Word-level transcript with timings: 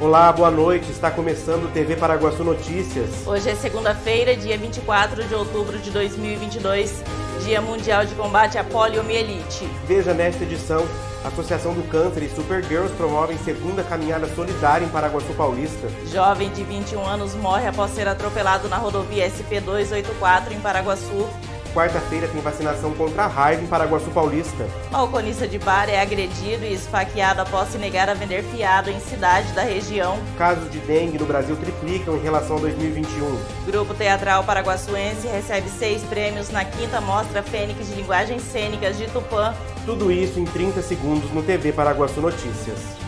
Olá, 0.00 0.30
boa 0.30 0.48
noite. 0.48 0.92
Está 0.92 1.10
começando 1.10 1.64
o 1.64 1.68
TV 1.72 1.96
Paraguaçu 1.96 2.44
Notícias. 2.44 3.26
Hoje 3.26 3.50
é 3.50 3.56
segunda-feira, 3.56 4.36
dia 4.36 4.56
24 4.56 5.24
de 5.24 5.34
outubro 5.34 5.76
de 5.76 5.90
2022, 5.90 7.02
Dia 7.44 7.60
Mundial 7.60 8.06
de 8.06 8.14
Combate 8.14 8.56
à 8.56 8.62
Poliomielite. 8.62 9.68
Veja 9.88 10.14
nesta 10.14 10.44
edição, 10.44 10.86
a 11.24 11.28
Associação 11.28 11.74
do 11.74 11.82
Câncer 11.88 12.22
e 12.22 12.28
Supergirls 12.28 12.92
promovem 12.96 13.36
segunda 13.38 13.82
caminhada 13.82 14.28
solidária 14.36 14.84
em 14.84 14.88
Paraguaçu 14.88 15.34
Paulista. 15.34 15.88
Jovem 16.06 16.48
de 16.50 16.62
21 16.62 17.04
anos 17.04 17.34
morre 17.34 17.66
após 17.66 17.90
ser 17.90 18.06
atropelado 18.06 18.68
na 18.68 18.76
rodovia 18.76 19.28
SP284 19.28 20.52
em 20.52 20.60
Paraguaçu. 20.60 21.28
Quarta-feira 21.74 22.26
tem 22.28 22.40
vacinação 22.40 22.92
contra 22.94 23.24
a 23.24 23.26
raiva 23.26 23.62
em 23.62 23.66
Paraguaçu 23.66 24.10
Paulista. 24.10 24.66
Balconista 24.90 25.46
de 25.46 25.58
bar 25.58 25.88
é 25.88 26.00
agredido 26.00 26.64
e 26.64 26.72
esfaqueado 26.72 27.40
após 27.40 27.68
se 27.68 27.78
negar 27.78 28.08
a 28.08 28.14
vender 28.14 28.42
fiado 28.42 28.90
em 28.90 28.98
cidade 29.00 29.52
da 29.52 29.62
região. 29.62 30.18
Casos 30.36 30.70
de 30.70 30.78
dengue 30.78 31.18
no 31.18 31.26
Brasil 31.26 31.56
triplicam 31.56 32.16
em 32.16 32.20
relação 32.20 32.56
a 32.56 32.60
2021. 32.60 33.38
Grupo 33.66 33.94
Teatral 33.94 34.44
Paraguaçuense 34.44 35.26
recebe 35.28 35.68
seis 35.68 36.02
prêmios 36.02 36.50
na 36.50 36.64
quinta 36.64 37.00
Mostra 37.00 37.42
Fênix 37.42 37.86
de 37.86 37.94
Linguagens 37.94 38.42
Cênicas 38.42 38.96
de 38.96 39.06
Tupã. 39.06 39.54
Tudo 39.84 40.10
isso 40.10 40.40
em 40.40 40.44
30 40.44 40.82
segundos 40.82 41.30
no 41.32 41.42
TV 41.42 41.72
Paraguaçu 41.72 42.20
Notícias. 42.20 43.07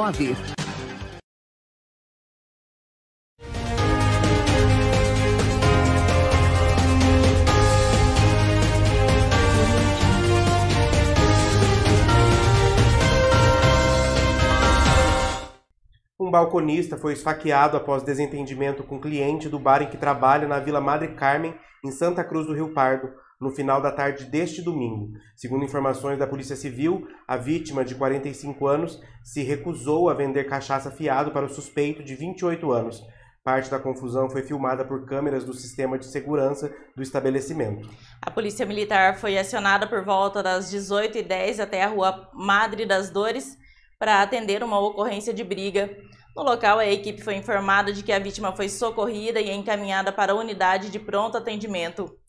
Um 16.19 16.31
balconista 16.31 16.97
foi 16.97 17.13
esfaqueado 17.13 17.77
após 17.77 18.01
desentendimento 18.01 18.83
com 18.83 18.99
cliente 18.99 19.47
do 19.47 19.59
bar 19.59 19.83
em 19.83 19.89
que 19.89 19.97
trabalha 19.97 20.47
na 20.47 20.59
Vila 20.59 20.81
Madre 20.81 21.09
Carmen, 21.09 21.53
em 21.85 21.91
Santa 21.91 22.23
Cruz 22.23 22.47
do 22.47 22.55
Rio 22.55 22.73
Pardo, 22.73 23.11
no 23.41 23.49
final 23.49 23.81
da 23.81 23.91
tarde 23.91 24.25
deste 24.25 24.61
domingo. 24.61 25.17
Segundo 25.35 25.65
informações 25.65 26.19
da 26.19 26.27
Polícia 26.27 26.55
Civil, 26.55 27.07
a 27.27 27.35
vítima, 27.35 27.83
de 27.83 27.95
45 27.95 28.67
anos, 28.67 29.01
se 29.23 29.41
recusou 29.41 30.09
a 30.09 30.13
vender 30.13 30.43
cachaça 30.43 30.91
fiado 30.91 31.31
para 31.31 31.47
o 31.47 31.49
suspeito 31.49 32.03
de 32.03 32.13
28 32.13 32.71
anos. 32.71 33.01
Parte 33.43 33.71
da 33.71 33.79
confusão 33.79 34.29
foi 34.29 34.43
filmada 34.43 34.85
por 34.85 35.03
câmeras 35.07 35.43
do 35.43 35.55
sistema 35.55 35.97
de 35.97 36.05
segurança 36.05 36.71
do 36.95 37.01
estabelecimento. 37.01 37.89
A 38.21 38.29
Polícia 38.29 38.67
Militar 38.67 39.17
foi 39.17 39.35
acionada 39.35 39.87
por 39.87 40.05
volta 40.05 40.43
das 40.43 40.71
18h10 40.71 41.59
até 41.59 41.81
a 41.81 41.87
rua 41.87 42.29
Madre 42.35 42.85
das 42.85 43.09
Dores 43.09 43.57
para 43.97 44.21
atender 44.21 44.61
uma 44.61 44.79
ocorrência 44.79 45.33
de 45.33 45.43
briga. 45.43 45.89
No 46.35 46.43
local, 46.43 46.77
a 46.77 46.85
equipe 46.85 47.23
foi 47.23 47.33
informada 47.35 47.91
de 47.91 48.03
que 48.03 48.11
a 48.11 48.19
vítima 48.19 48.55
foi 48.55 48.69
socorrida 48.69 49.41
e 49.41 49.49
encaminhada 49.49 50.11
para 50.11 50.33
a 50.33 50.35
unidade 50.35 50.91
de 50.91 50.99
pronto 50.99 51.35
atendimento. 51.35 52.20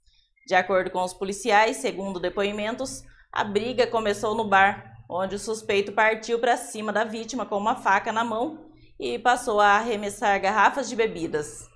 De 0.46 0.56
acordo 0.56 0.90
com 0.90 1.02
os 1.02 1.14
policiais, 1.14 1.76
segundo 1.76 2.18
depoimentos, 2.18 3.04
a 3.32 3.44
briga 3.44 3.86
começou 3.86 4.34
no 4.34 4.44
bar, 4.44 4.96
onde 5.08 5.36
o 5.36 5.38
suspeito 5.38 5.92
partiu 5.92 6.38
para 6.40 6.56
cima 6.56 6.92
da 6.92 7.04
vítima 7.04 7.46
com 7.46 7.56
uma 7.56 7.76
faca 7.76 8.12
na 8.12 8.24
mão 8.24 8.66
e 8.98 9.18
passou 9.20 9.60
a 9.60 9.76
arremessar 9.76 10.40
garrafas 10.40 10.88
de 10.88 10.96
bebidas. 10.96 11.68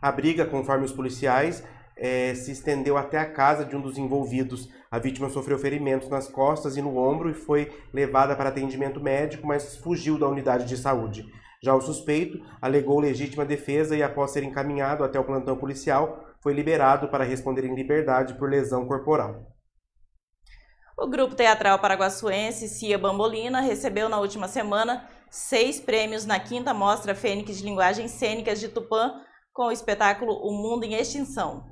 A 0.00 0.10
briga, 0.10 0.46
conforme 0.46 0.86
os 0.86 0.92
policiais, 0.92 1.62
é, 1.94 2.34
se 2.34 2.52
estendeu 2.52 2.96
até 2.96 3.18
a 3.18 3.30
casa 3.30 3.66
de 3.66 3.76
um 3.76 3.80
dos 3.82 3.98
envolvidos. 3.98 4.70
A 4.90 4.98
vítima 4.98 5.28
sofreu 5.28 5.58
ferimentos 5.58 6.08
nas 6.08 6.26
costas 6.26 6.78
e 6.78 6.82
no 6.82 6.96
ombro 6.96 7.28
e 7.28 7.34
foi 7.34 7.70
levada 7.92 8.34
para 8.34 8.48
atendimento 8.48 8.98
médico, 8.98 9.46
mas 9.46 9.76
fugiu 9.76 10.18
da 10.18 10.26
unidade 10.26 10.64
de 10.64 10.78
saúde. 10.78 11.30
Já 11.62 11.74
o 11.74 11.80
suspeito 11.82 12.40
alegou 12.62 12.98
legítima 12.98 13.44
defesa 13.44 13.94
e, 13.94 14.02
após 14.02 14.30
ser 14.30 14.42
encaminhado 14.42 15.04
até 15.04 15.20
o 15.20 15.24
plantão 15.24 15.54
policial, 15.58 16.29
foi 16.42 16.52
liberado 16.52 17.08
para 17.08 17.24
responder 17.24 17.64
em 17.64 17.74
liberdade 17.74 18.34
por 18.34 18.48
lesão 18.48 18.86
corporal. 18.86 19.46
O 20.96 21.06
grupo 21.06 21.34
teatral 21.34 21.78
paraguaçuense 21.78 22.68
Cia 22.68 22.98
Bambolina 22.98 23.60
recebeu 23.60 24.08
na 24.08 24.18
última 24.18 24.48
semana 24.48 25.08
seis 25.30 25.80
prêmios 25.80 26.26
na 26.26 26.38
quinta 26.38 26.74
mostra 26.74 27.14
Fênix 27.14 27.58
de 27.58 27.64
Linguagens 27.64 28.10
Cênicas 28.10 28.60
de 28.60 28.68
Tupã 28.68 29.22
com 29.52 29.66
o 29.66 29.72
espetáculo 29.72 30.34
O 30.34 30.52
Mundo 30.52 30.84
em 30.84 30.94
Extinção. 30.94 31.70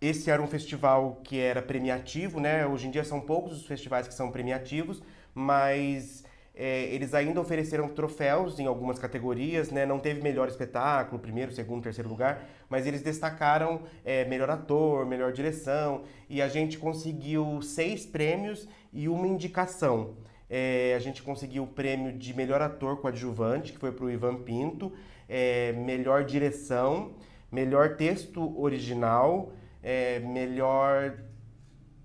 Esse 0.00 0.30
era 0.30 0.42
um 0.42 0.46
festival 0.46 1.22
que 1.22 1.40
era 1.40 1.62
premiativo, 1.62 2.38
né? 2.38 2.66
Hoje 2.66 2.86
em 2.86 2.90
dia 2.90 3.02
são 3.02 3.20
poucos 3.20 3.56
os 3.56 3.66
festivais 3.66 4.06
que 4.06 4.14
são 4.14 4.30
premiativos, 4.30 5.02
mas 5.34 6.22
é, 6.56 6.84
eles 6.84 7.12
ainda 7.12 7.38
ofereceram 7.38 7.86
troféus 7.90 8.58
em 8.58 8.66
algumas 8.66 8.98
categorias, 8.98 9.70
né? 9.70 9.84
Não 9.84 9.98
teve 9.98 10.22
melhor 10.22 10.48
espetáculo, 10.48 11.20
primeiro, 11.20 11.52
segundo, 11.52 11.82
terceiro 11.82 12.08
lugar, 12.08 12.48
mas 12.70 12.86
eles 12.86 13.02
destacaram 13.02 13.82
é, 14.02 14.24
melhor 14.24 14.48
ator, 14.48 15.04
melhor 15.04 15.32
direção, 15.32 16.04
e 16.30 16.40
a 16.40 16.48
gente 16.48 16.78
conseguiu 16.78 17.60
seis 17.60 18.06
prêmios 18.06 18.66
e 18.90 19.06
uma 19.06 19.26
indicação. 19.26 20.14
É, 20.48 20.94
a 20.96 20.98
gente 20.98 21.22
conseguiu 21.22 21.64
o 21.64 21.66
prêmio 21.66 22.16
de 22.16 22.32
melhor 22.34 22.62
ator 22.62 23.02
coadjuvante, 23.02 23.72
que 23.72 23.78
foi 23.78 23.92
para 23.92 24.06
o 24.06 24.10
Ivan 24.10 24.36
Pinto, 24.36 24.92
é, 25.28 25.72
melhor 25.72 26.24
direção, 26.24 27.12
melhor 27.52 27.96
texto 27.96 28.58
original, 28.58 29.52
é, 29.82 30.20
melhor 30.20 31.18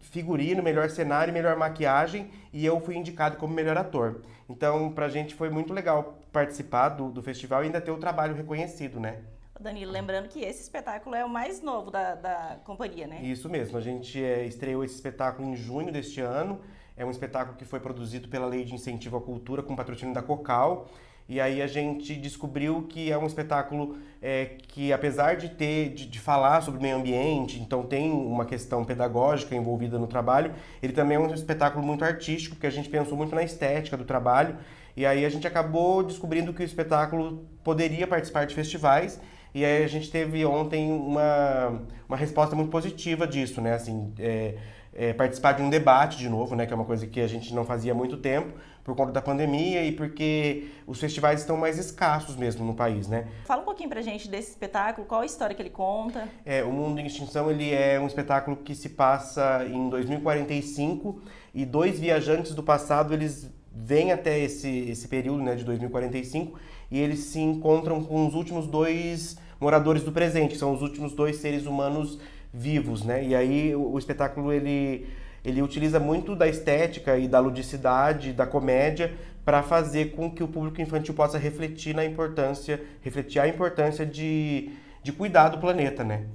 figurino, 0.02 0.62
melhor 0.62 0.90
cenário, 0.90 1.34
melhor 1.34 1.56
maquiagem 1.56 2.30
e 2.52 2.66
eu 2.66 2.80
fui 2.82 2.96
indicado 2.96 3.38
como 3.38 3.54
melhor 3.54 3.78
ator. 3.78 4.22
Então, 4.52 4.92
pra 4.92 5.08
gente 5.08 5.34
foi 5.34 5.50
muito 5.50 5.74
legal 5.74 6.20
participar 6.32 6.90
do, 6.90 7.10
do 7.10 7.24
festival 7.24 7.64
e 7.64 7.68
ainda 7.68 7.80
ter 7.80 7.92
o 7.92 7.98
trabalho 7.98 8.36
reconhecido, 8.36 9.00
né? 9.00 9.20
Danilo, 9.60 9.92
lembrando 9.92 10.28
que 10.28 10.42
esse 10.42 10.62
espetáculo 10.62 11.16
é 11.16 11.24
o 11.24 11.30
mais 11.30 11.62
novo 11.62 11.92
da, 11.92 12.16
da 12.16 12.60
companhia, 12.64 13.08
né? 13.08 13.22
Isso 13.22 13.48
mesmo, 13.48 13.78
a 13.78 13.82
gente 13.82 14.22
é, 14.22 14.46
estreou 14.46 14.84
esse 14.84 14.96
espetáculo 14.96 15.48
em 15.48 15.56
junho 15.56 15.92
deste 15.92 16.20
ano. 16.20 16.60
É 16.98 17.06
um 17.06 17.12
espetáculo 17.12 17.56
que 17.58 17.64
foi 17.64 17.80
produzido 17.80 18.28
pela 18.28 18.46
Lei 18.46 18.66
de 18.66 18.74
Incentivo 18.74 19.18
à 19.18 19.22
Cultura 19.22 19.64
com 19.64 19.76
patrocínio 19.76 20.14
da 20.14 20.22
Cocal 20.22 20.90
e 21.32 21.40
aí 21.40 21.62
a 21.62 21.68
gente 21.68 22.14
descobriu 22.14 22.82
que 22.90 23.10
é 23.10 23.18
um 23.18 23.26
espetáculo 23.26 23.96
é, 24.22 24.58
que, 24.68 24.92
apesar 24.92 25.38
de 25.38 25.48
ter 25.48 25.94
de, 25.94 26.06
de, 26.06 26.20
falar 26.20 26.60
sobre 26.60 26.82
meio 26.82 26.98
ambiente, 26.98 27.58
então 27.58 27.84
tem 27.84 28.12
uma 28.12 28.44
questão 28.44 28.84
pedagógica 28.84 29.56
envolvida 29.56 29.98
no 29.98 30.08
trabalho, 30.08 30.52
ele 30.84 30.92
também 30.92 31.16
é 31.16 31.20
um 31.22 31.34
espetáculo 31.34 31.86
muito 31.86 32.04
artístico, 32.04 32.56
porque 32.56 32.68
a 32.68 32.70
gente 32.70 32.90
pensou 32.90 33.18
muito 33.18 33.34
na 33.34 33.44
estética 33.44 33.96
do 33.96 34.04
trabalho. 34.04 34.58
E 34.94 35.06
aí 35.06 35.24
a 35.24 35.30
gente 35.30 35.48
acabou 35.48 36.04
descobrindo 36.04 36.52
que 36.52 36.64
o 36.64 36.66
espetáculo 36.66 37.48
poderia 37.64 38.06
participar 38.06 38.46
de 38.46 38.54
festivais. 38.54 39.18
E 39.56 39.64
aí 39.64 39.86
a 39.86 39.88
gente 39.88 40.12
teve 40.12 40.46
ontem 40.46 40.92
uma, 40.92 41.82
uma 42.10 42.18
resposta 42.18 42.58
muito 42.58 42.70
positiva 42.70 43.26
disso, 43.26 43.62
né? 43.62 43.76
Assim, 43.76 44.14
é, 44.20 44.56
é, 44.94 45.14
participar 45.14 45.54
de 45.54 45.62
um 45.62 45.70
debate 45.70 46.18
de 46.18 46.28
novo, 46.28 46.58
né? 46.58 46.66
Que 46.66 46.74
é 46.74 46.76
uma 46.76 46.84
coisa 46.84 47.08
que 47.08 47.22
a 47.22 47.28
gente 47.28 47.54
não 47.54 47.64
fazia 47.64 47.94
há 47.94 47.96
muito 47.96 48.18
tempo 48.18 48.52
por 48.84 48.96
conta 48.96 49.12
da 49.12 49.22
pandemia 49.22 49.84
e 49.84 49.92
porque 49.92 50.70
os 50.88 51.00
festivais 51.00 51.42
estão 51.42 51.58
mais 51.58 51.78
escassos 51.78 52.36
mesmo 52.36 52.66
no 52.66 52.74
país, 52.74 53.08
né? 53.08 53.28
Fala 53.46 53.62
um 53.62 53.66
pouquinho 53.66 53.90
pra 53.90 54.02
gente 54.02 54.28
desse 54.28 54.52
espetáculo, 54.52 55.06
qual 55.08 55.22
a 55.22 55.26
história 55.26 55.56
que 55.56 55.62
ele 55.62 55.70
conta? 55.70 56.28
É, 56.46 56.64
o 56.64 56.72
Mundo 56.72 57.00
em 57.00 57.06
Extinção, 57.06 57.52
ele 57.52 57.72
é 57.72 58.00
um 58.00 58.08
espetáculo 58.08 58.58
que 58.58 58.74
se 58.74 58.90
passa 58.90 59.66
em 59.68 59.90
2045 59.90 61.22
e 61.54 61.66
dois 61.66 62.00
viajantes 62.00 62.54
do 62.54 62.64
passado, 62.64 63.14
eles 63.14 63.50
vêm 63.74 64.12
até 64.12 64.40
esse, 64.40 64.90
esse 64.90 65.08
período, 65.08 65.42
né, 65.42 65.56
de 65.56 65.64
2045 65.64 66.60
e 66.90 67.00
eles 67.00 67.20
se 67.20 67.40
encontram 67.40 68.04
com 68.04 68.28
os 68.28 68.36
últimos 68.36 68.68
dois 68.68 69.38
moradores 69.60 70.04
do 70.04 70.12
presente, 70.12 70.52
que 70.52 70.58
são 70.58 70.74
os 70.74 70.82
últimos 70.82 71.14
dois 71.14 71.38
seres 71.38 71.66
humanos 71.66 72.20
vivos, 72.54 73.04
né? 73.04 73.24
E 73.24 73.34
aí 73.34 73.76
o, 73.76 73.92
o 73.94 74.00
espetáculo, 74.00 74.52
ele 74.52 75.08
ele 75.44 75.62
utiliza 75.62 76.00
muito 76.00 76.36
da 76.36 76.48
estética 76.48 77.18
e 77.18 77.28
da 77.28 77.40
ludicidade, 77.40 78.34
da 78.34 78.46
comédia, 78.46 79.14
para 79.44 79.64
fazer 79.64 80.12
com 80.12 80.30
que 80.30 80.44
o 80.44 80.48
público 80.48 80.82
infantil 80.82 81.14
possa 81.14 81.38
refletir 81.38 81.96
na 81.96 82.06
importância, 82.06 82.80
refletir 83.02 83.40
a 83.40 83.48
importância 83.48 84.06
de, 84.06 84.70
de 85.02 85.12
cuidar 85.12 85.50
do 85.50 85.58
planeta, 85.58 86.04
né? 86.04 86.26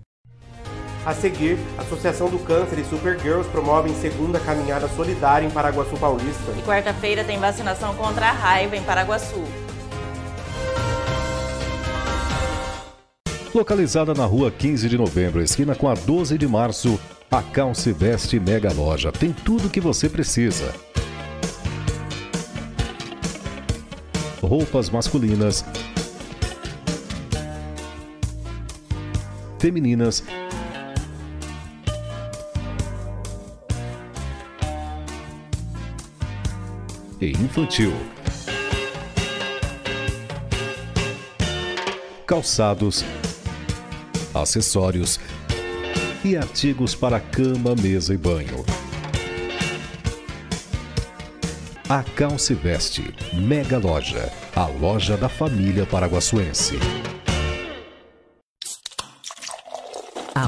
A 1.04 1.14
seguir, 1.14 1.56
a 1.78 1.82
Associação 1.82 2.28
do 2.28 2.36
Câncer 2.40 2.80
e 2.80 2.84
Supergirls 2.84 3.48
promovem 3.50 3.94
segunda 3.94 4.40
caminhada 4.40 4.88
solidária 4.88 5.46
em 5.46 5.50
Paraguaçu 5.50 5.96
Paulista. 5.96 6.50
E 6.58 6.62
quarta-feira 6.62 7.22
tem 7.22 7.38
vacinação 7.38 7.94
contra 7.94 8.26
a 8.26 8.32
raiva 8.32 8.76
em 8.76 8.82
Paraguaçu. 8.82 9.44
Localizada 13.54 14.14
na 14.14 14.26
rua 14.26 14.50
15 14.50 14.88
de 14.88 14.98
novembro, 14.98 15.40
esquina 15.40 15.76
com 15.76 15.88
a 15.88 15.94
12 15.94 16.36
de 16.36 16.48
março, 16.48 17.00
a 17.30 17.42
Calce 17.42 17.92
Veste 17.92 18.38
Mega 18.38 18.72
Loja 18.72 19.12
tem 19.12 19.32
tudo 19.32 19.66
o 19.66 19.70
que 19.70 19.80
você 19.80 20.08
precisa. 20.08 20.72
Roupas 24.40 24.88
masculinas, 24.90 25.64
femininas, 29.58 30.22
e 37.20 37.30
infantil. 37.32 37.92
Calçados, 42.26 43.04
acessórios 44.34 45.18
e 46.26 46.36
artigos 46.36 46.92
para 46.92 47.20
cama, 47.20 47.76
mesa 47.80 48.12
e 48.12 48.16
banho. 48.16 48.64
A 51.88 52.02
Calce 52.02 52.52
Veste, 52.52 53.14
Mega 53.32 53.78
Loja, 53.78 54.32
a 54.56 54.66
loja 54.66 55.16
da 55.16 55.28
família 55.28 55.86
paraguaçuense. 55.86 56.80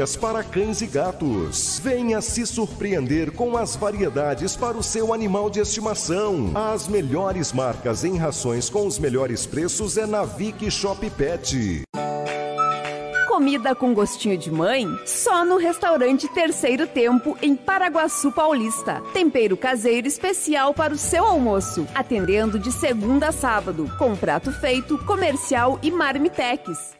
marcas 0.00 0.16
para 0.16 0.42
cães 0.42 0.80
e 0.80 0.86
gatos. 0.86 1.78
Venha 1.82 2.22
se 2.22 2.46
surpreender 2.46 3.32
com 3.32 3.54
as 3.56 3.76
variedades 3.76 4.56
para 4.56 4.78
o 4.78 4.82
seu 4.82 5.12
animal 5.12 5.50
de 5.50 5.60
estimação. 5.60 6.52
As 6.54 6.88
melhores 6.88 7.52
marcas 7.52 8.02
em 8.02 8.16
rações 8.16 8.70
com 8.70 8.86
os 8.86 8.98
melhores 8.98 9.44
preços 9.44 9.98
é 9.98 10.06
na 10.06 10.24
Vic 10.24 10.70
Shop 10.70 11.08
Pet. 11.10 11.82
Comida 13.28 13.74
com 13.74 13.92
gostinho 13.92 14.38
de 14.38 14.50
mãe? 14.50 14.86
Só 15.04 15.44
no 15.44 15.58
restaurante 15.58 16.28
Terceiro 16.28 16.86
Tempo, 16.86 17.36
em 17.42 17.54
Paraguaçu 17.54 18.32
Paulista. 18.32 19.02
Tempero 19.12 19.56
caseiro 19.56 20.06
especial 20.06 20.72
para 20.72 20.94
o 20.94 20.98
seu 20.98 21.24
almoço. 21.24 21.86
Atendendo 21.94 22.58
de 22.58 22.72
segunda 22.72 23.28
a 23.28 23.32
sábado, 23.32 23.90
com 23.98 24.16
prato 24.16 24.50
feito, 24.50 24.96
comercial 25.04 25.78
e 25.82 25.90
marmitex. 25.90 26.99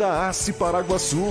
da 0.01 0.29
Ace 0.29 0.51
Paraguaçu. 0.53 1.27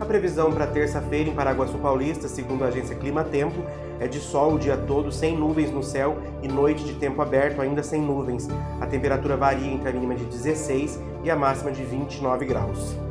A 0.00 0.04
previsão 0.06 0.50
para 0.50 0.66
terça-feira 0.66 1.28
em 1.28 1.34
Paraguaçu 1.34 1.76
Paulista, 1.76 2.26
segundo 2.26 2.64
a 2.64 2.68
agência 2.68 2.96
Clima 2.96 3.22
Tempo, 3.22 3.62
é 4.00 4.08
de 4.08 4.18
sol 4.18 4.54
o 4.54 4.58
dia 4.58 4.78
todo, 4.78 5.12
sem 5.12 5.36
nuvens 5.36 5.70
no 5.70 5.82
céu 5.82 6.16
e 6.42 6.48
noite 6.48 6.84
de 6.84 6.94
tempo 6.94 7.20
aberto, 7.20 7.60
ainda 7.60 7.82
sem 7.82 8.00
nuvens. 8.00 8.48
A 8.80 8.86
temperatura 8.86 9.36
varia 9.36 9.70
entre 9.70 9.90
a 9.90 9.92
mínima 9.92 10.14
de 10.14 10.24
16 10.24 10.98
e 11.22 11.30
a 11.30 11.36
máxima 11.36 11.70
de 11.70 11.84
29 11.84 12.46
graus. 12.46 13.03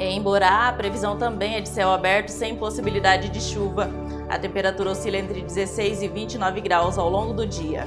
Em 0.00 0.22
Borá, 0.22 0.68
a 0.68 0.72
previsão 0.72 1.18
também 1.18 1.56
é 1.56 1.60
de 1.60 1.68
céu 1.68 1.90
aberto 1.90 2.28
sem 2.28 2.54
possibilidade 2.54 3.28
de 3.30 3.40
chuva. 3.40 3.90
A 4.28 4.38
temperatura 4.38 4.90
oscila 4.90 5.16
entre 5.16 5.42
16 5.42 6.02
e 6.02 6.08
29 6.08 6.60
graus 6.60 6.96
ao 6.96 7.10
longo 7.10 7.34
do 7.34 7.44
dia. 7.44 7.84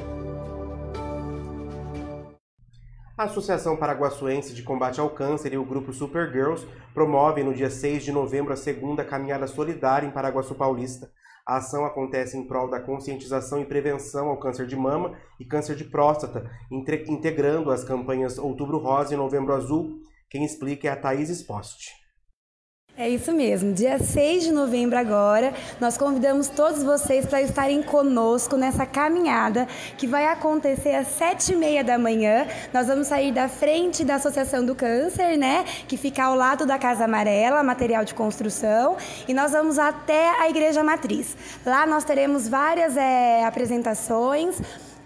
A 3.18 3.24
Associação 3.24 3.78
Paraguaçuense 3.78 4.54
de 4.54 4.62
Combate 4.62 5.00
ao 5.00 5.12
Câncer 5.12 5.54
e 5.54 5.58
o 5.58 5.64
grupo 5.64 5.94
Supergirls 5.94 6.68
promovem 6.94 7.46
no 7.46 7.54
dia 7.54 7.70
6 7.70 8.04
de 8.04 8.12
novembro 8.12 8.52
a 8.52 8.58
segunda 8.58 9.06
caminhada 9.06 9.48
solidária 9.48 10.06
em 10.06 10.12
Paraguaçu 10.12 10.54
Paulista. 10.54 11.10
A 11.48 11.58
ação 11.58 11.86
acontece 11.86 12.36
em 12.38 12.46
prol 12.46 12.70
da 12.70 12.82
conscientização 12.82 13.62
e 13.62 13.66
prevenção 13.66 14.28
ao 14.28 14.38
câncer 14.38 14.68
de 14.68 14.76
mama 14.76 15.18
e 15.40 15.46
câncer 15.46 15.78
de 15.78 15.86
próstata, 15.86 16.52
integrando 17.08 17.72
as 17.72 17.86
campanhas 17.86 18.38
Outubro 18.38 18.80
Rosa 18.80 19.14
e 19.14 19.18
Novembro 19.18 19.54
Azul. 19.54 20.02
Quem 20.30 20.44
explica 20.44 20.90
é 20.90 20.92
a 20.92 20.96
Thaís 20.98 21.30
Exposte. 21.30 22.01
É 22.98 23.08
isso 23.08 23.32
mesmo. 23.32 23.74
Dia 23.74 23.98
6 23.98 24.44
de 24.44 24.52
novembro 24.52 25.00
agora, 25.00 25.54
nós 25.80 25.98
convidamos 25.98 26.50
todos 26.50 26.84
vocês 26.84 27.26
para 27.26 27.42
estarem 27.42 27.82
conosco 27.82 28.58
nessa 28.58 28.86
caminhada 28.86 29.66
que 29.98 30.06
vai 30.06 30.26
acontecer 30.26 30.94
às 30.94 31.08
sete 31.08 31.54
e 31.54 31.56
meia 31.56 31.86
da 31.86 31.98
manhã. 31.98 32.46
Nós 32.74 32.88
vamos 32.88 33.08
sair 33.08 33.32
da 33.32 33.48
frente 33.48 34.04
da 34.04 34.16
Associação 34.16 34.66
do 34.66 34.76
Câncer, 34.76 35.38
né? 35.38 35.64
Que 35.88 35.96
fica 35.96 36.26
ao 36.26 36.36
lado 36.36 36.66
da 36.66 36.78
Casa 36.78 37.06
Amarela, 37.06 37.64
material 37.64 38.04
de 38.04 38.14
construção, 38.14 38.98
e 39.26 39.34
nós 39.34 39.54
vamos 39.54 39.80
até 39.80 40.30
a 40.42 40.50
Igreja 40.50 40.84
Matriz. 40.84 41.36
Lá 41.66 41.88
nós 41.88 42.04
teremos 42.04 42.48
várias 42.48 42.98
é, 42.98 43.46
apresentações 43.46 44.58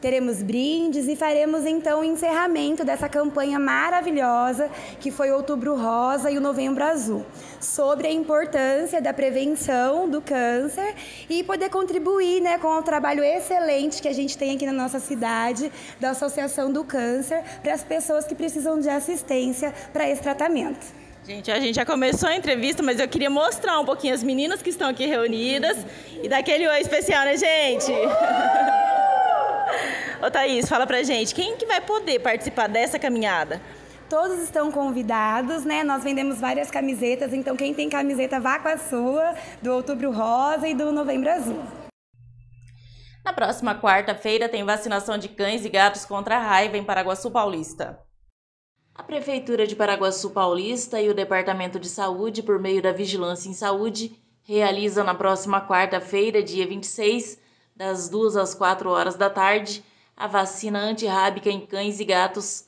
teremos 0.05 0.43
brindes 0.43 1.07
e 1.07 1.15
faremos 1.15 1.65
então 1.65 2.01
o 2.01 2.03
encerramento 2.03 2.85
dessa 2.85 3.09
campanha 3.09 3.57
maravilhosa 3.57 4.69
que 4.99 5.09
foi 5.09 5.31
Outubro 5.31 5.75
Rosa 5.75 6.29
e 6.29 6.37
o 6.37 6.41
Novembro 6.41 6.83
Azul, 6.83 7.25
sobre 7.59 8.07
a 8.07 8.11
importância 8.11 9.01
da 9.01 9.11
prevenção 9.11 10.07
do 10.07 10.21
câncer 10.21 10.93
e 11.27 11.43
poder 11.43 11.71
contribuir 11.71 12.39
né, 12.39 12.59
com 12.59 12.67
o 12.67 12.83
trabalho 12.83 13.23
excelente 13.23 13.99
que 13.99 14.07
a 14.07 14.13
gente 14.13 14.37
tem 14.37 14.55
aqui 14.55 14.67
na 14.67 14.73
nossa 14.73 14.99
cidade, 14.99 15.71
da 15.99 16.11
Associação 16.11 16.71
do 16.71 16.83
Câncer, 16.83 17.41
para 17.63 17.73
as 17.73 17.83
pessoas 17.83 18.27
que 18.27 18.35
precisam 18.35 18.79
de 18.79 18.87
assistência 18.87 19.73
para 19.91 20.07
esse 20.07 20.21
tratamento. 20.21 20.85
Gente, 21.25 21.49
a 21.49 21.59
gente 21.59 21.73
já 21.73 21.85
começou 21.85 22.29
a 22.29 22.35
entrevista, 22.35 22.83
mas 22.83 22.99
eu 22.99 23.07
queria 23.07 23.31
mostrar 23.31 23.79
um 23.79 23.85
pouquinho 23.85 24.13
as 24.13 24.21
meninas 24.21 24.61
que 24.61 24.69
estão 24.69 24.87
aqui 24.87 25.07
reunidas 25.07 25.75
e 26.21 26.29
daquele 26.29 26.67
oi 26.67 26.79
especial, 26.79 27.25
né, 27.25 27.35
gente? 27.35 27.91
Ô 30.21 30.31
Thaís, 30.31 30.67
fala 30.67 30.87
pra 30.87 31.03
gente, 31.03 31.35
quem 31.35 31.55
que 31.57 31.65
vai 31.65 31.81
poder 31.81 32.19
participar 32.19 32.67
dessa 32.67 32.97
caminhada? 32.97 33.61
Todos 34.09 34.39
estão 34.39 34.71
convidados, 34.71 35.65
né? 35.65 35.83
Nós 35.83 36.03
vendemos 36.03 36.39
várias 36.39 36.69
camisetas, 36.69 37.33
então 37.33 37.55
quem 37.55 37.73
tem 37.73 37.89
camiseta 37.89 38.39
vá 38.39 38.59
com 38.59 38.67
a 38.67 38.77
sua, 38.77 39.33
do 39.61 39.73
Outubro 39.73 40.11
Rosa 40.11 40.67
e 40.67 40.73
do 40.73 40.91
Novembro 40.91 41.29
Azul. 41.31 41.63
Na 43.23 43.33
próxima 43.33 43.73
quarta-feira 43.73 44.47
tem 44.47 44.63
vacinação 44.63 45.17
de 45.17 45.29
cães 45.29 45.65
e 45.65 45.69
gatos 45.69 46.05
contra 46.05 46.37
a 46.37 46.39
raiva 46.39 46.77
em 46.77 46.83
Paraguaçu 46.83 47.31
Paulista. 47.31 47.99
A 48.93 49.01
Prefeitura 49.01 49.65
de 49.65 49.75
Paraguaçu 49.75 50.29
Paulista 50.29 51.01
e 51.01 51.09
o 51.09 51.13
Departamento 51.13 51.79
de 51.79 51.89
Saúde, 51.89 52.43
por 52.43 52.59
meio 52.59 52.83
da 52.83 52.91
Vigilância 52.91 53.49
em 53.49 53.53
Saúde, 53.53 54.15
realizam 54.43 55.03
na 55.03 55.15
próxima 55.15 55.59
quarta-feira, 55.67 56.43
dia 56.43 56.67
26, 56.67 57.39
das 57.75 58.07
2 58.07 58.37
às 58.37 58.55
4 58.55 58.89
horas 58.89 59.15
da 59.15 59.29
tarde, 59.29 59.83
a 60.15 60.27
vacina 60.27 60.79
antirrábica 60.79 61.49
em 61.49 61.59
cães 61.59 61.99
e 61.99 62.05
gatos. 62.05 62.63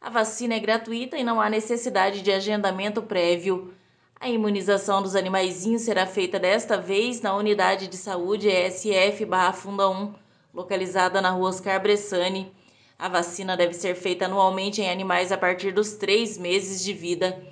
A 0.00 0.08
vacina 0.08 0.54
é 0.54 0.60
gratuita 0.60 1.16
e 1.18 1.24
não 1.24 1.40
há 1.40 1.50
necessidade 1.50 2.22
de 2.22 2.30
agendamento 2.30 3.02
prévio. 3.02 3.74
A 4.20 4.28
imunização 4.28 5.02
dos 5.02 5.16
animaizinhos 5.16 5.82
será 5.82 6.06
feita 6.06 6.38
desta 6.38 6.76
vez 6.76 7.20
na 7.20 7.34
unidade 7.34 7.88
de 7.88 7.96
saúde 7.96 8.48
ESF 8.48 9.24
Barra 9.24 9.52
Funda 9.52 9.88
1, 9.88 10.14
localizada 10.54 11.20
na 11.20 11.30
rua 11.30 11.48
Oscar 11.48 11.82
Bressani. 11.82 12.52
A 12.96 13.08
vacina 13.08 13.56
deve 13.56 13.74
ser 13.74 13.96
feita 13.96 14.26
anualmente 14.26 14.80
em 14.80 14.88
animais 14.88 15.32
a 15.32 15.36
partir 15.36 15.72
dos 15.72 15.94
três 15.94 16.38
meses 16.38 16.84
de 16.84 16.92
vida. 16.92 17.44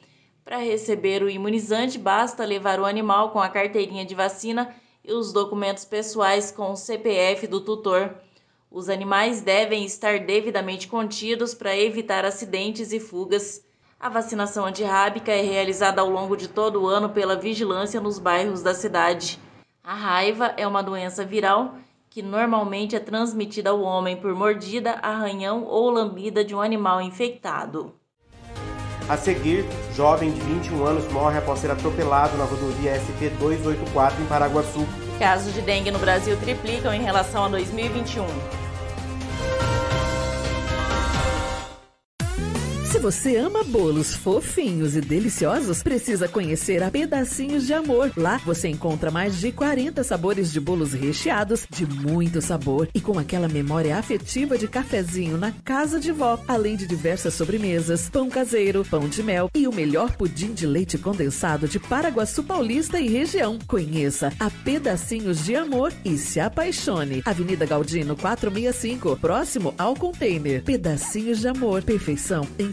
Para 0.44 0.58
receber 0.58 1.24
o 1.24 1.30
imunizante, 1.30 1.98
basta 1.98 2.44
levar 2.44 2.78
o 2.78 2.86
animal 2.86 3.30
com 3.30 3.40
a 3.40 3.48
carteirinha 3.48 4.04
de 4.04 4.14
vacina 4.14 4.72
os 5.12 5.32
documentos 5.32 5.84
pessoais 5.84 6.50
com 6.50 6.72
o 6.72 6.76
CPF 6.76 7.46
do 7.46 7.60
tutor. 7.60 8.14
Os 8.70 8.88
animais 8.88 9.40
devem 9.42 9.84
estar 9.84 10.20
devidamente 10.20 10.86
contidos 10.86 11.54
para 11.54 11.76
evitar 11.76 12.24
acidentes 12.24 12.92
e 12.92 13.00
fugas. 13.00 13.64
A 13.98 14.08
vacinação 14.08 14.64
antirrábica 14.64 15.32
é 15.32 15.42
realizada 15.42 16.00
ao 16.00 16.08
longo 16.08 16.36
de 16.36 16.48
todo 16.48 16.82
o 16.82 16.86
ano 16.86 17.10
pela 17.10 17.36
vigilância 17.36 18.00
nos 18.00 18.18
bairros 18.18 18.62
da 18.62 18.72
cidade. 18.72 19.38
A 19.82 19.94
raiva 19.94 20.54
é 20.56 20.66
uma 20.66 20.82
doença 20.82 21.24
viral 21.24 21.74
que 22.08 22.22
normalmente 22.22 22.96
é 22.96 23.00
transmitida 23.00 23.70
ao 23.70 23.80
homem 23.82 24.16
por 24.16 24.34
mordida, 24.34 24.92
arranhão 25.02 25.64
ou 25.64 25.90
lambida 25.90 26.44
de 26.44 26.54
um 26.54 26.60
animal 26.60 27.00
infectado. 27.00 27.94
A 29.10 29.16
seguir, 29.16 29.66
jovem 29.92 30.30
de 30.30 30.40
21 30.40 30.86
anos 30.86 31.10
morre 31.10 31.36
após 31.36 31.58
ser 31.58 31.68
atropelado 31.68 32.38
na 32.38 32.44
rodovia 32.44 32.92
SP-284 32.94 34.12
em 34.20 34.26
Paraguaçu. 34.26 34.86
Casos 35.18 35.52
de 35.52 35.60
dengue 35.60 35.90
no 35.90 35.98
Brasil 35.98 36.36
triplicam 36.36 36.94
em 36.94 37.02
relação 37.02 37.46
a 37.46 37.48
2021. 37.48 38.24
Se 42.90 42.98
você 42.98 43.36
ama 43.36 43.62
bolos 43.62 44.16
fofinhos 44.16 44.96
e 44.96 45.00
deliciosos, 45.00 45.80
precisa 45.80 46.26
conhecer 46.26 46.82
a 46.82 46.90
Pedacinhos 46.90 47.64
de 47.64 47.72
Amor. 47.72 48.10
Lá 48.16 48.38
você 48.38 48.66
encontra 48.66 49.12
mais 49.12 49.38
de 49.38 49.52
40 49.52 50.02
sabores 50.02 50.52
de 50.52 50.58
bolos 50.58 50.92
recheados, 50.92 51.68
de 51.70 51.86
muito 51.86 52.42
sabor 52.42 52.88
e 52.92 53.00
com 53.00 53.16
aquela 53.16 53.46
memória 53.46 53.96
afetiva 53.96 54.58
de 54.58 54.66
cafezinho 54.66 55.38
na 55.38 55.52
casa 55.64 56.00
de 56.00 56.10
vó, 56.10 56.36
além 56.48 56.74
de 56.74 56.84
diversas 56.84 57.34
sobremesas, 57.34 58.10
pão 58.10 58.28
caseiro, 58.28 58.84
pão 58.84 59.08
de 59.08 59.22
mel 59.22 59.48
e 59.54 59.68
o 59.68 59.72
melhor 59.72 60.16
pudim 60.16 60.52
de 60.52 60.66
leite 60.66 60.98
condensado 60.98 61.68
de 61.68 61.78
Paraguaçu 61.78 62.42
Paulista 62.42 62.98
e 62.98 63.06
região. 63.06 63.56
Conheça 63.68 64.32
a 64.40 64.50
Pedacinhos 64.50 65.44
de 65.44 65.54
Amor 65.54 65.92
e 66.04 66.18
se 66.18 66.40
apaixone. 66.40 67.22
Avenida 67.24 67.64
Galdino 67.64 68.16
465, 68.16 69.16
próximo 69.16 69.72
ao 69.78 69.94
container. 69.94 70.64
Pedacinhos 70.64 71.38
de 71.38 71.46
Amor, 71.46 71.84
perfeição 71.84 72.44
em 72.58 72.72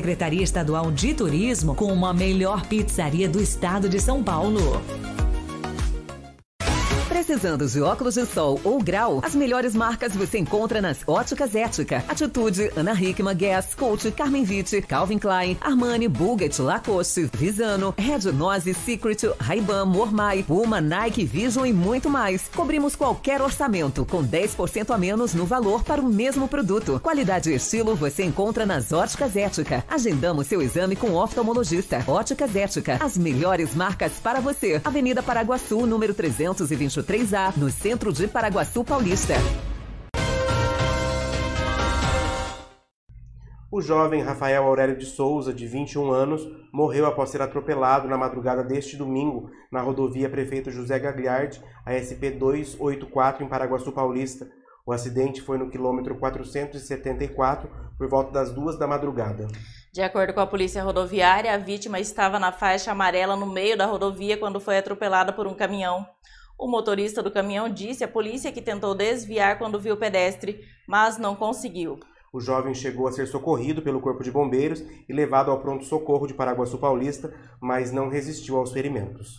Secretaria 0.00 0.42
Estadual 0.42 0.90
de 0.90 1.12
Turismo 1.12 1.74
como 1.74 2.06
a 2.06 2.14
melhor 2.14 2.64
pizzaria 2.64 3.28
do 3.28 3.38
estado 3.38 3.86
de 3.86 4.00
São 4.00 4.22
Paulo. 4.22 4.80
Precisando 7.30 7.64
de 7.64 7.80
óculos 7.80 8.14
de 8.14 8.26
sol 8.26 8.60
ou 8.64 8.82
grau, 8.82 9.20
as 9.22 9.36
melhores 9.36 9.72
marcas 9.72 10.12
você 10.16 10.36
encontra 10.36 10.82
nas 10.82 10.98
Óticas 11.06 11.54
Ética, 11.54 12.04
Atitude, 12.08 12.72
Ana 12.74 12.92
Hickman, 12.92 13.36
Guess, 13.36 13.76
Coach, 13.76 14.10
Carmen 14.10 14.42
Vitti, 14.42 14.82
Calvin 14.82 15.16
Klein, 15.16 15.56
Armani, 15.60 16.08
Bulgari, 16.08 16.50
Lacoste, 16.58 17.30
Visano, 17.32 17.94
Red 17.96 18.32
Nose, 18.32 18.74
Secret, 18.74 19.32
Ray-Ban, 19.38 19.84
Mormai, 19.84 20.42
Puma, 20.42 20.80
Nike, 20.80 21.24
Vision 21.24 21.66
e 21.66 21.72
muito 21.72 22.10
mais. 22.10 22.48
Cobrimos 22.48 22.96
qualquer 22.96 23.40
orçamento 23.40 24.04
com 24.04 24.24
10% 24.24 24.92
a 24.92 24.98
menos 24.98 25.32
no 25.32 25.46
valor 25.46 25.84
para 25.84 26.02
o 26.02 26.08
mesmo 26.08 26.48
produto. 26.48 26.98
Qualidade 26.98 27.48
e 27.48 27.54
estilo 27.54 27.94
você 27.94 28.24
encontra 28.24 28.66
nas 28.66 28.90
Óticas 28.90 29.36
Ética. 29.36 29.84
Agendamos 29.88 30.48
seu 30.48 30.60
exame 30.60 30.96
com 30.96 31.14
oftalmologista. 31.14 32.02
Óticas 32.08 32.56
Ética, 32.56 32.98
as 32.98 33.16
melhores 33.16 33.72
marcas 33.72 34.14
para 34.14 34.40
você. 34.40 34.80
Avenida 34.82 35.22
Paraguaçu, 35.22 35.86
número 35.86 36.12
323 36.12 37.19
3A, 37.20 37.54
no 37.54 37.70
centro 37.70 38.10
de 38.10 38.26
Paraguaçu 38.26 38.82
Paulista. 38.82 39.34
O 43.70 43.82
jovem 43.82 44.22
Rafael 44.22 44.64
Aurélio 44.64 44.96
de 44.96 45.04
Souza, 45.04 45.52
de 45.52 45.66
21 45.66 46.10
anos, 46.10 46.48
morreu 46.72 47.04
após 47.04 47.28
ser 47.28 47.42
atropelado 47.42 48.08
na 48.08 48.16
madrugada 48.16 48.64
deste 48.64 48.96
domingo 48.96 49.50
na 49.70 49.82
rodovia 49.82 50.30
Prefeito 50.30 50.70
José 50.70 50.98
Gagliardi, 50.98 51.62
a 51.84 51.92
SP 51.92 52.32
284, 52.32 53.44
em 53.44 53.48
Paraguaçu 53.48 53.92
Paulista. 53.92 54.50
O 54.86 54.92
acidente 54.92 55.42
foi 55.42 55.58
no 55.58 55.68
quilômetro 55.68 56.16
474, 56.18 57.68
por 57.98 58.08
volta 58.08 58.32
das 58.32 58.50
duas 58.50 58.78
da 58.78 58.86
madrugada. 58.86 59.46
De 59.92 60.00
acordo 60.00 60.32
com 60.32 60.40
a 60.40 60.46
polícia 60.46 60.82
rodoviária, 60.82 61.52
a 61.52 61.58
vítima 61.58 62.00
estava 62.00 62.38
na 62.38 62.50
faixa 62.50 62.92
amarela 62.92 63.36
no 63.36 63.46
meio 63.46 63.76
da 63.76 63.84
rodovia 63.84 64.38
quando 64.38 64.58
foi 64.58 64.78
atropelada 64.78 65.34
por 65.34 65.46
um 65.46 65.52
caminhão. 65.52 66.06
O 66.60 66.68
motorista 66.68 67.22
do 67.22 67.30
caminhão 67.30 67.70
disse 67.70 68.04
à 68.04 68.08
polícia 68.08 68.52
que 68.52 68.60
tentou 68.60 68.94
desviar 68.94 69.56
quando 69.56 69.80
viu 69.80 69.94
o 69.94 69.96
pedestre, 69.96 70.60
mas 70.86 71.16
não 71.16 71.34
conseguiu. 71.34 71.98
O 72.30 72.38
jovem 72.38 72.74
chegou 72.74 73.08
a 73.08 73.12
ser 73.12 73.26
socorrido 73.26 73.80
pelo 73.80 73.98
Corpo 73.98 74.22
de 74.22 74.30
Bombeiros 74.30 74.84
e 75.08 75.12
levado 75.14 75.50
ao 75.50 75.58
pronto-socorro 75.58 76.26
de 76.26 76.34
Paraguaçu 76.34 76.76
Paulista, 76.76 77.34
mas 77.62 77.90
não 77.90 78.10
resistiu 78.10 78.58
aos 78.58 78.72
ferimentos. 78.72 79.38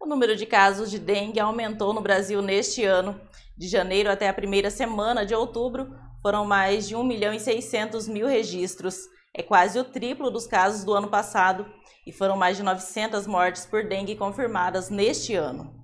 O 0.00 0.06
número 0.06 0.36
de 0.36 0.46
casos 0.46 0.88
de 0.88 1.00
dengue 1.00 1.40
aumentou 1.40 1.92
no 1.92 2.00
Brasil 2.00 2.40
neste 2.40 2.84
ano. 2.84 3.20
De 3.56 3.66
janeiro 3.66 4.08
até 4.08 4.28
a 4.28 4.32
primeira 4.32 4.70
semana 4.70 5.26
de 5.26 5.34
outubro, 5.34 5.88
foram 6.22 6.44
mais 6.44 6.86
de 6.86 6.94
1 6.94 7.02
milhão 7.02 7.34
e 7.34 7.40
600 7.40 8.06
mil 8.06 8.28
registros. 8.28 9.00
É 9.34 9.42
quase 9.42 9.80
o 9.80 9.84
triplo 9.84 10.30
dos 10.30 10.46
casos 10.46 10.84
do 10.84 10.94
ano 10.94 11.08
passado 11.08 11.66
e 12.06 12.12
foram 12.12 12.36
mais 12.36 12.56
de 12.56 12.62
900 12.62 13.26
mortes 13.26 13.66
por 13.66 13.82
dengue 13.82 14.14
confirmadas 14.14 14.90
neste 14.90 15.34
ano. 15.34 15.77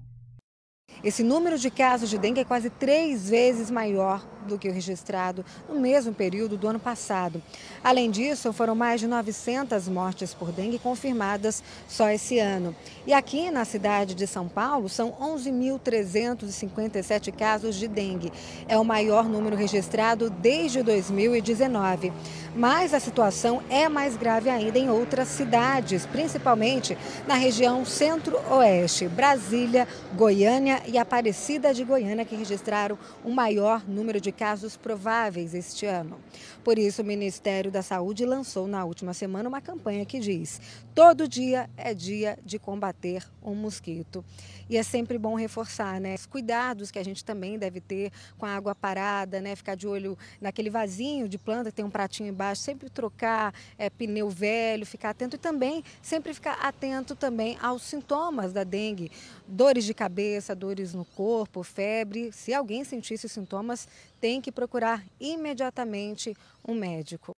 Esse 1.05 1.23
número 1.23 1.59
de 1.59 1.71
casos 1.71 2.09
de 2.09 2.17
dengue 2.17 2.41
é 2.41 2.45
quase 2.45 2.71
três 2.71 3.29
vezes 3.29 3.71
maior 3.71 4.25
do 4.45 4.59
que 4.59 4.69
o 4.69 4.73
registrado 4.73 5.43
no 5.69 5.79
mesmo 5.81 6.13
período 6.13 6.57
do 6.57 6.69
ano 6.69 6.79
passado. 6.79 7.43
Além 7.83 8.11
disso, 8.11 8.53
foram 8.53 8.75
mais 8.75 9.01
de 9.01 9.07
900 9.07 9.89
mortes 9.89 10.35
por 10.35 10.53
dengue 10.53 10.79
confirmadas 10.79 11.63
só 11.89 12.11
esse 12.11 12.39
ano. 12.39 12.77
E 13.07 13.13
aqui 13.13 13.51
na 13.51 13.65
cidade 13.65 14.15
de 14.15 14.27
São 14.27 14.49
Paulo, 14.49 14.89
são 14.89 15.13
11.357 15.13 17.33
casos 17.33 17.77
de 17.77 17.89
dengue. 17.89 18.33
É 18.69 18.79
o 18.79 18.85
maior 18.85 19.29
número 19.29 19.57
registrado 19.57 20.31
desde 20.31 20.83
2019. 20.83 22.13
Mas 22.57 22.95
a 22.95 23.01
situação 23.01 23.63
é 23.69 23.89
mais 23.89 24.17
grave 24.17 24.49
ainda 24.49 24.79
em 24.79 24.89
outras 24.89 25.27
cidades, 25.29 26.07
principalmente 26.07 26.97
na 27.27 27.35
região 27.35 27.85
centro-oeste, 27.85 29.09
Brasília, 29.09 29.89
Goiânia 30.15 30.81
e 30.87 30.97
Aparecida 30.97 31.75
de 31.75 31.83
Goiânia, 31.83 32.25
que 32.25 32.37
registraram 32.37 32.97
o 33.25 33.31
maior 33.31 33.83
número 33.89 34.21
de 34.21 34.31
casos 34.35 34.77
prováveis 34.77 35.55
este 35.55 35.87
ano. 35.87 36.19
Por 36.63 36.79
isso, 36.79 37.03
o 37.03 37.05
Ministério 37.05 37.71
da 37.71 37.83
Saúde 37.83 38.27
lançou 38.27 38.67
na 38.67 38.85
última 38.85 39.15
semana 39.15 39.49
uma 39.49 39.61
campanha 39.61 40.05
que 40.05 40.19
diz: 40.19 40.61
todo 40.95 41.29
dia 41.29 41.69
é 41.77 41.95
dia 41.95 42.39
de 42.45 42.59
combater 42.59 43.27
um 43.43 43.55
mosquito. 43.55 44.25
E 44.69 44.79
é 44.79 44.83
sempre 44.83 45.19
bom 45.19 45.35
reforçar, 45.35 46.01
né? 46.01 46.15
Os 46.15 46.25
cuidados 46.25 46.91
que 46.91 46.99
a 46.99 47.05
gente 47.05 47.23
também 47.23 47.59
deve 47.59 47.81
ter 47.81 48.11
com 48.39 48.47
a 48.47 48.57
água 48.57 48.75
parada, 48.75 49.41
né? 49.41 49.55
Ficar 49.55 49.75
de 49.75 49.87
olho 49.87 50.17
naquele 50.41 50.71
vasinho 50.71 51.29
de 51.29 51.37
planta 51.37 51.71
que 51.71 51.77
tem 51.77 51.85
um 51.85 51.91
pratinho 51.91 52.31
embaixo, 52.31 52.63
sempre 52.63 52.89
trocar 52.89 53.55
é, 53.77 53.91
pneu 53.91 54.31
velho, 54.31 54.87
ficar 54.87 55.11
atento 55.11 55.37
e 55.37 55.39
também 55.39 55.85
sempre 56.01 56.33
ficar 56.33 56.55
atento 56.55 57.15
também 57.15 57.59
aos 57.61 57.83
sintomas 57.83 58.53
da 58.53 58.65
dengue, 58.65 59.11
dores 59.47 59.85
de 59.85 59.93
cabeça, 59.93 60.55
dores 60.55 60.95
no 60.95 61.05
corpo, 61.05 61.63
febre. 61.63 62.33
Se 62.33 62.55
alguém 62.55 62.85
sentir 62.85 63.15
esses 63.15 63.31
sintomas, 63.31 63.87
tem 64.25 64.41
que 64.41 64.51
procurar 64.51 65.03
imediatamente 65.21 66.35
um 66.67 66.75
médico. 66.75 67.33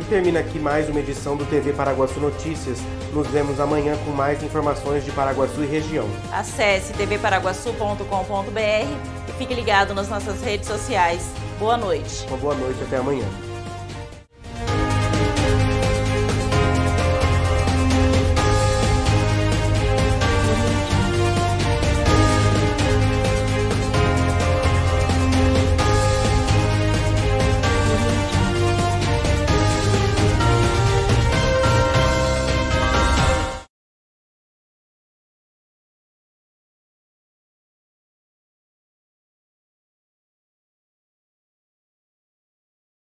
E 0.00 0.04
termina 0.08 0.40
aqui 0.40 0.58
mais 0.58 0.88
uma 0.88 0.98
edição 0.98 1.36
do 1.36 1.46
TV 1.46 1.72
Paraguaçu 1.72 2.18
Notícias. 2.18 2.80
Nos 3.14 3.28
vemos 3.28 3.60
amanhã 3.60 3.96
com 4.04 4.10
mais 4.10 4.42
informações 4.42 5.04
de 5.04 5.12
Paraguaçu 5.12 5.62
e 5.62 5.66
região. 5.66 6.08
Acesse 6.32 6.92
tvparaguaçu.com.br 6.94 9.28
e 9.28 9.32
fique 9.38 9.54
ligado 9.54 9.94
nas 9.94 10.08
nossas 10.08 10.42
redes 10.42 10.66
sociais. 10.66 11.22
Boa 11.56 11.76
noite. 11.76 12.26
Uma 12.26 12.36
boa 12.36 12.56
noite, 12.56 12.82
até 12.82 12.96
amanhã. 12.96 13.55